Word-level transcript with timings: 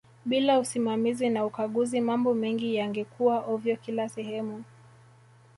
bila 0.25 0.59
usimamizi 0.59 1.29
na 1.29 1.45
ukaguzi 1.49 1.99
mambo 2.01 2.33
mengi 2.33 2.75
yangekuaa 2.75 3.39
ovyo 3.47 3.75
kila 3.75 4.09
sehemu 4.09 4.63